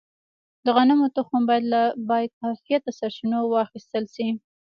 [0.65, 4.27] د غنمو تخم باید له باکیفیته سرچینو واخیستل شي.